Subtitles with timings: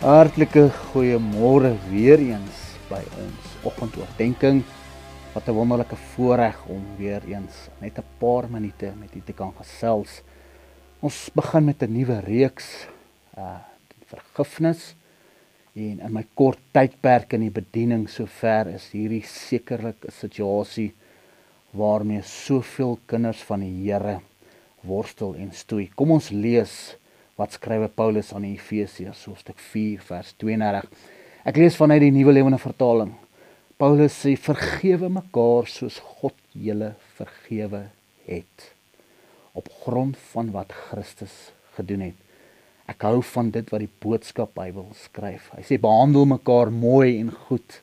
[0.00, 4.64] Hartlike goeiemôre weer eens by ons oggendoordenkings.
[5.34, 9.52] Wat 'n wonderlike voorreg om weer eens net 'n paar minute met u te kan
[9.52, 10.22] gesels.
[11.00, 12.88] Ons begin met 'n nuwe reeks
[13.36, 13.60] uh
[14.06, 14.94] vergifnis
[15.74, 20.94] en in my kort tydperk in die bediening sover is hierdie sekerlik 'n situasie
[21.70, 24.20] waarmee soveel kinders van die Here
[24.80, 25.90] worstel en stoei.
[25.94, 26.96] Kom ons lees
[27.40, 30.88] wat skrywe Paulus aan die Efesiërs hoofstuk 4 vers 32.
[31.48, 33.14] Ek lees vanuit die Nuwe Lewende Vertaling.
[33.80, 37.86] Paulus sê vergewe mekaar soos God julle vergewe
[38.28, 38.66] het
[39.56, 41.32] op grond van wat Christus
[41.78, 42.18] gedoen het.
[42.92, 45.48] Ek hou van dit wat die boodskap Bybel skryf.
[45.56, 47.80] Hy sê behandel mekaar mooi en goed.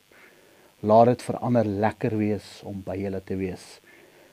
[0.86, 3.66] Laat dit verander lekker wees om by julle te wees.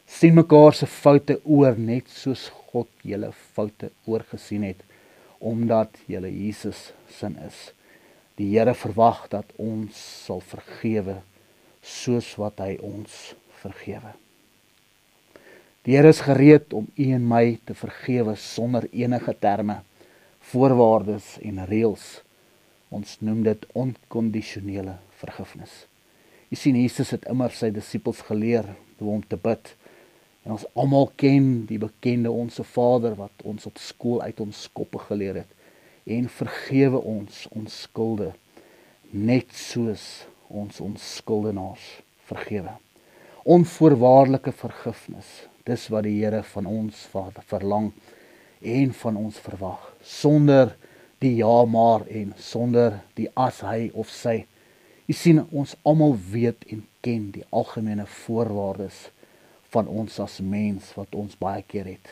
[0.04, 4.82] sien mekaar se foute oor net soos God julle foute oorgesien het
[5.38, 7.70] omdat julle Jesus sin is.
[8.38, 11.20] Die Here verwag dat ons sal vergewe
[11.84, 14.14] soos wat hy ons vergewe.
[15.84, 19.82] Die Here is gereed om u en my te vergewe sonder enige terme,
[20.50, 22.06] voorwaardes en reëls.
[22.94, 25.84] Ons noem dit onkondisionele vergifnis.
[26.48, 28.68] Jy sien Jesus het immer sy disippels geleer
[29.00, 29.72] hoe om te bid.
[30.44, 35.00] En ons almal ken die bekende onsse Vader wat ons op skool uit ons koppe
[35.08, 35.52] geleer het
[36.04, 38.34] en vergewe ons ons skulde
[39.10, 40.04] net soos
[40.52, 41.84] ons ons skuldenaars
[42.28, 42.74] vergewe.
[43.44, 45.28] Onvoorwaardelike vergifnis.
[45.64, 47.92] Dis wat die Here van ons Vader verlang
[48.60, 50.74] en van ons verwag sonder
[51.24, 54.42] die ja maar en sonder die as hy of sy.
[55.08, 59.06] Jy sien ons almal weet en ken die algemene voorwaardes
[59.74, 62.10] van ons as mens wat ons baie keer het.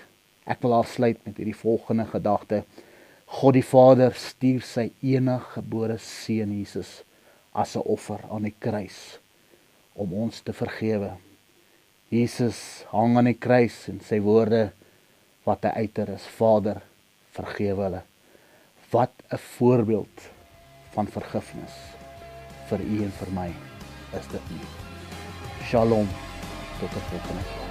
[0.51, 2.63] Ek wil afsluit met hierdie volgende gedagte.
[3.39, 7.03] God die Vader stuur sy enige gebore seun Jesus
[7.55, 9.19] as 'n offer aan die kruis
[9.95, 11.17] om ons te vergewe.
[12.11, 14.72] Jesus hang aan die kruis en sy woorde
[15.45, 16.83] wat hy uiter is: Vader,
[17.33, 18.03] vergewe hulle.
[18.91, 20.31] Wat 'n voorbeeld
[20.95, 21.77] van vergifnis
[22.69, 23.51] vir u en vir my
[24.19, 24.67] is dit nie.
[25.69, 26.31] Shalom
[26.82, 27.62] tot 'n volgende keer.